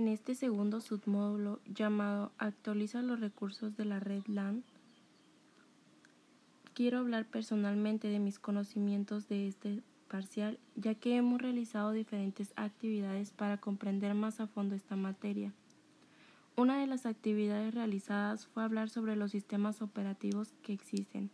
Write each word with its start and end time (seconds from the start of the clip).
este 0.00 0.34
segundo 0.34 0.80
submódulo 0.80 1.60
llamado 1.66 2.32
Actualiza 2.38 3.02
los 3.02 3.20
recursos 3.20 3.76
de 3.76 3.84
la 3.84 4.00
red 4.00 4.22
LAN, 4.26 4.64
quiero 6.72 6.98
hablar 6.98 7.26
personalmente 7.26 8.08
de 8.08 8.18
mis 8.18 8.38
conocimientos 8.38 9.28
de 9.28 9.48
este 9.48 9.82
parcial, 10.08 10.58
ya 10.76 10.94
que 10.94 11.16
hemos 11.16 11.42
realizado 11.42 11.92
diferentes 11.92 12.54
actividades 12.56 13.32
para 13.32 13.58
comprender 13.58 14.14
más 14.14 14.40
a 14.40 14.46
fondo 14.46 14.74
esta 14.74 14.96
materia. 14.96 15.52
Una 16.56 16.80
de 16.80 16.86
las 16.86 17.04
actividades 17.04 17.74
realizadas 17.74 18.46
fue 18.46 18.62
hablar 18.62 18.88
sobre 18.88 19.16
los 19.16 19.30
sistemas 19.30 19.82
operativos 19.82 20.54
que 20.62 20.72
existen, 20.72 21.30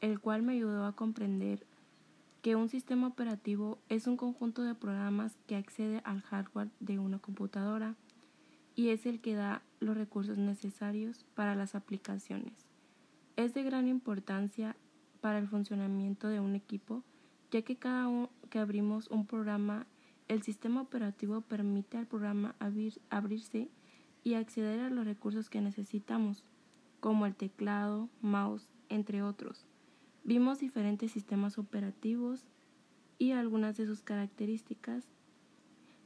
el 0.00 0.20
cual 0.20 0.42
me 0.42 0.52
ayudó 0.52 0.86
a 0.86 0.94
comprender 0.94 1.66
que 2.42 2.56
un 2.56 2.68
sistema 2.68 3.06
operativo 3.06 3.78
es 3.88 4.06
un 4.06 4.16
conjunto 4.16 4.62
de 4.62 4.74
programas 4.74 5.36
que 5.46 5.56
accede 5.56 6.00
al 6.04 6.22
hardware 6.22 6.70
de 6.80 6.98
una 6.98 7.18
computadora 7.18 7.96
y 8.74 8.88
es 8.88 9.04
el 9.04 9.20
que 9.20 9.34
da 9.34 9.62
los 9.78 9.96
recursos 9.96 10.38
necesarios 10.38 11.26
para 11.34 11.54
las 11.54 11.74
aplicaciones. 11.74 12.66
Es 13.36 13.52
de 13.52 13.62
gran 13.62 13.88
importancia 13.88 14.76
para 15.20 15.38
el 15.38 15.48
funcionamiento 15.48 16.28
de 16.28 16.40
un 16.40 16.54
equipo, 16.54 17.02
ya 17.50 17.62
que 17.62 17.76
cada 17.76 18.08
uno 18.08 18.30
que 18.48 18.58
abrimos 18.58 19.08
un 19.08 19.26
programa, 19.26 19.86
el 20.28 20.42
sistema 20.42 20.80
operativo 20.80 21.42
permite 21.42 21.98
al 21.98 22.06
programa 22.06 22.54
abrir, 22.58 23.00
abrirse 23.10 23.68
y 24.24 24.34
acceder 24.34 24.80
a 24.80 24.90
los 24.90 25.04
recursos 25.04 25.50
que 25.50 25.60
necesitamos, 25.60 26.44
como 27.00 27.26
el 27.26 27.34
teclado, 27.34 28.08
mouse, 28.22 28.70
entre 28.88 29.22
otros. 29.22 29.66
Vimos 30.22 30.58
diferentes 30.58 31.12
sistemas 31.12 31.56
operativos 31.56 32.44
y 33.18 33.32
algunas 33.32 33.76
de 33.78 33.86
sus 33.86 34.02
características. 34.02 35.06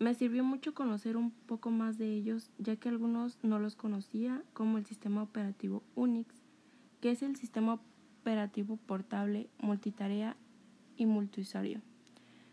Me 0.00 0.14
sirvió 0.14 0.42
mucho 0.42 0.74
conocer 0.74 1.16
un 1.16 1.30
poco 1.30 1.70
más 1.70 1.96
de 1.96 2.12
ellos, 2.12 2.50
ya 2.58 2.74
que 2.74 2.88
algunos 2.88 3.38
no 3.42 3.60
los 3.60 3.76
conocía, 3.76 4.42
como 4.52 4.78
el 4.78 4.86
sistema 4.86 5.22
operativo 5.22 5.84
Unix, 5.94 6.34
que 7.00 7.12
es 7.12 7.22
el 7.22 7.36
sistema 7.36 7.80
operativo 8.20 8.78
portable, 8.78 9.48
multitarea 9.58 10.36
y 10.96 11.06
multiusuario. 11.06 11.80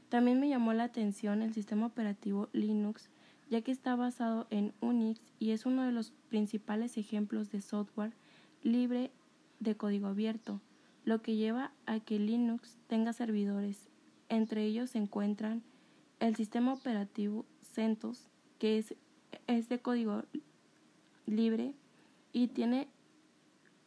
También 0.09 0.39
me 0.39 0.49
llamó 0.49 0.73
la 0.73 0.83
atención 0.83 1.41
el 1.41 1.53
sistema 1.53 1.87
operativo 1.87 2.49
Linux, 2.53 3.09
ya 3.49 3.61
que 3.61 3.71
está 3.71 3.95
basado 3.95 4.45
en 4.51 4.73
Unix 4.79 5.21
y 5.39 5.51
es 5.51 5.65
uno 5.65 5.83
de 5.83 5.91
los 5.91 6.11
principales 6.29 6.97
ejemplos 6.97 7.49
de 7.49 7.61
software 7.61 8.13
libre 8.61 9.11
de 9.59 9.75
código 9.75 10.07
abierto 10.07 10.61
lo 11.07 11.21
que 11.21 11.37
lleva 11.37 11.71
a 11.85 12.01
que 12.01 12.19
Linux 12.19 12.75
tenga 12.87 13.13
servidores. 13.13 13.87
Entre 14.27 14.65
ellos 14.65 14.89
se 14.89 14.97
encuentran 14.97 15.63
el 16.19 16.35
sistema 16.35 16.73
operativo 16.73 17.45
CentOS, 17.61 18.27
que 18.59 18.77
es, 18.77 18.93
es 19.47 19.69
de 19.69 19.79
código 19.79 20.25
libre 21.25 21.73
y 22.33 22.49
tiene 22.49 22.89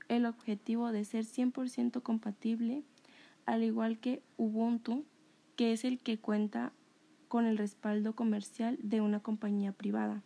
el 0.08 0.24
objetivo 0.24 0.92
de 0.92 1.04
ser 1.04 1.26
100% 1.26 2.02
compatible, 2.02 2.84
al 3.44 3.64
igual 3.64 3.98
que 3.98 4.22
Ubuntu, 4.38 5.04
que 5.56 5.74
es 5.74 5.84
el 5.84 5.98
que 5.98 6.18
cuenta 6.18 6.72
con 7.28 7.44
el 7.44 7.58
respaldo 7.58 8.14
comercial 8.14 8.78
de 8.82 9.02
una 9.02 9.20
compañía 9.20 9.72
privada. 9.72 10.22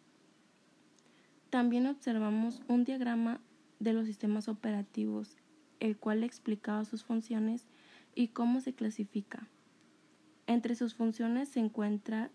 También 1.51 1.89
observamos 1.89 2.63
un 2.69 2.85
diagrama 2.85 3.41
de 3.81 3.95
los 3.95 4.07
sistemas 4.07 4.47
operativos 4.47 5.37
el 5.85 5.99
cual 5.99 6.25
explicaba 6.25 6.87
sus 6.87 7.05
funciones 7.05 7.67
y 8.15 8.29
cómo 8.29 8.63
se 8.63 8.73
clasifica. 8.73 9.47
Entre 10.47 10.77
sus 10.77 10.95
funciones 10.95 11.51
se 11.51 11.61
encuentra 11.61 12.31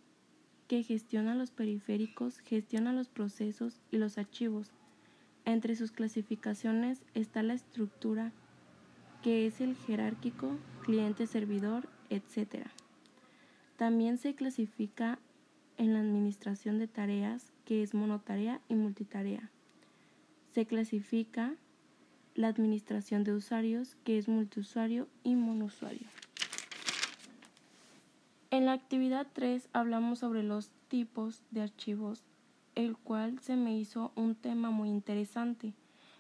que 0.68 0.84
gestiona 0.84 1.34
los 1.34 1.50
periféricos, 1.50 2.38
gestiona 2.42 2.94
los 2.94 3.10
procesos 3.10 3.82
y 3.90 3.98
los 3.98 4.20
archivos. 4.20 4.72
Entre 5.46 5.76
sus 5.76 5.92
clasificaciones 5.92 7.02
está 7.16 7.42
la 7.42 7.56
estructura, 7.56 8.34
que 9.24 9.48
es 9.48 9.62
el 9.62 9.76
jerárquico, 9.76 10.56
cliente-servidor, 10.84 11.90
etc. 12.12 12.68
También 13.78 14.20
se 14.20 14.36
clasifica 14.36 15.18
en 15.78 15.94
la 15.94 16.02
administración 16.02 16.78
de 16.78 16.88
tareas, 16.88 17.52
que 17.66 17.82
es 17.82 17.96
monotarea 17.96 18.62
y 18.70 18.76
multitarea. 18.76 19.50
Se 20.52 20.68
clasifica 20.68 21.56
la 22.40 22.48
administración 22.48 23.26
de 23.26 23.34
usuarios, 23.34 23.98
que 24.06 24.18
es 24.18 24.30
multiusuario 24.30 25.10
y 25.26 25.36
monousuario. 25.36 26.08
En 28.50 28.66
la 28.66 28.72
actividad 28.72 29.28
3 29.34 29.68
hablamos 29.74 30.20
sobre 30.20 30.42
los 30.44 30.70
tipos 30.88 31.44
de 31.52 31.64
archivos, 31.64 32.24
el 32.76 32.96
cual 32.96 33.40
se 33.42 33.58
me 33.58 33.78
hizo 33.78 34.14
un 34.16 34.36
tema 34.36 34.70
muy 34.70 34.88
interesante, 34.88 35.74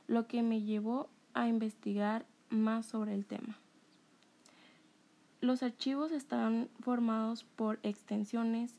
lo 0.07 0.27
que 0.27 0.43
me 0.43 0.61
llevó 0.61 1.09
a 1.33 1.47
investigar 1.47 2.25
más 2.49 2.87
sobre 2.87 3.13
el 3.13 3.25
tema. 3.25 3.57
Los 5.39 5.63
archivos 5.63 6.11
están 6.11 6.67
formados 6.81 7.45
por 7.45 7.79
extensiones 7.81 8.75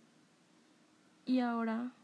y 1.25 1.41
ahora 1.41 1.95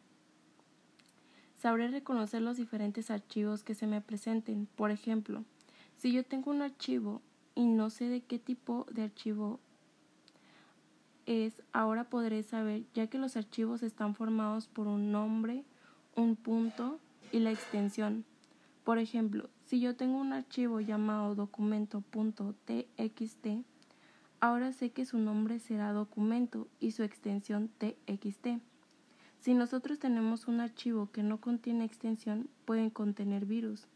Sabré 1.56 1.88
reconocer 1.88 2.42
los 2.42 2.56
diferentes 2.56 3.10
archivos 3.10 3.64
que 3.64 3.74
se 3.74 3.86
me 3.86 4.00
presenten. 4.00 4.68
Por 4.76 4.90
ejemplo, 4.90 5.44
si 5.96 6.12
yo 6.12 6.24
tengo 6.24 6.50
un 6.50 6.62
archivo 6.62 7.22
y 7.54 7.66
no 7.66 7.90
sé 7.90 8.08
de 8.08 8.20
qué 8.20 8.38
tipo 8.38 8.86
de 8.92 9.02
archivo 9.02 9.58
es, 11.24 11.62
ahora 11.72 12.04
podré 12.04 12.42
saber, 12.42 12.84
ya 12.94 13.08
que 13.08 13.18
los 13.18 13.36
archivos 13.36 13.82
están 13.82 14.14
formados 14.14 14.68
por 14.68 14.86
un 14.86 15.10
nombre, 15.10 15.64
un 16.14 16.36
punto 16.36 17.00
y 17.32 17.40
la 17.40 17.50
extensión. 17.50 18.24
Por 18.84 18.98
ejemplo, 18.98 19.48
si 19.64 19.80
yo 19.80 19.96
tengo 19.96 20.18
un 20.18 20.32
archivo 20.32 20.80
llamado 20.80 21.34
documento.txt, 21.34 23.46
ahora 24.40 24.72
sé 24.72 24.90
que 24.90 25.04
su 25.04 25.18
nombre 25.18 25.58
será 25.58 25.92
documento 25.92 26.68
y 26.78 26.92
su 26.92 27.02
extensión 27.02 27.68
txt. 27.78 28.60
Si 29.40 29.54
nosotros 29.54 29.98
tenemos 29.98 30.48
un 30.48 30.60
archivo 30.60 31.10
que 31.12 31.22
no 31.22 31.40
contiene 31.40 31.84
extensión, 31.84 32.48
pueden 32.64 32.90
contener 32.90 33.46
virus. 33.46 33.86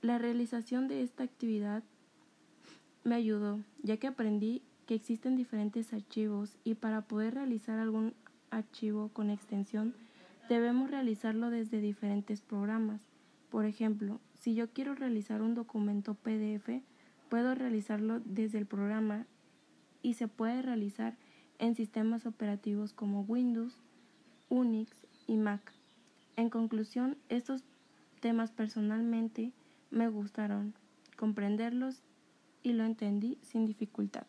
La 0.00 0.18
realización 0.18 0.88
de 0.88 1.02
esta 1.02 1.24
actividad 1.24 1.82
me 3.04 3.14
ayudó, 3.14 3.60
ya 3.82 3.96
que 3.96 4.06
aprendí 4.06 4.62
que 4.86 4.94
existen 4.94 5.36
diferentes 5.36 5.92
archivos 5.92 6.56
y 6.64 6.74
para 6.74 7.02
poder 7.02 7.34
realizar 7.34 7.78
algún 7.78 8.14
archivo 8.50 9.08
con 9.12 9.30
extensión 9.30 9.94
debemos 10.48 10.90
realizarlo 10.90 11.50
desde 11.50 11.80
diferentes 11.80 12.40
programas. 12.40 13.00
Por 13.50 13.64
ejemplo, 13.64 14.20
si 14.40 14.54
yo 14.54 14.70
quiero 14.70 14.94
realizar 14.94 15.42
un 15.42 15.54
documento 15.54 16.14
PDF, 16.14 16.82
puedo 17.28 17.54
realizarlo 17.54 18.20
desde 18.24 18.58
el 18.58 18.66
programa 18.66 19.26
y 20.02 20.14
se 20.14 20.28
puede 20.28 20.62
realizar 20.62 21.16
en 21.58 21.74
sistemas 21.74 22.26
operativos 22.26 22.92
como 22.92 23.22
Windows, 23.22 23.78
Unix 24.52 24.90
y 25.26 25.38
Mac. 25.38 25.72
En 26.36 26.50
conclusión, 26.50 27.16
estos 27.30 27.64
temas 28.20 28.50
personalmente 28.50 29.50
me 29.90 30.08
gustaron 30.10 30.74
comprenderlos 31.16 32.02
y 32.62 32.74
lo 32.74 32.84
entendí 32.84 33.38
sin 33.40 33.64
dificultad. 33.64 34.26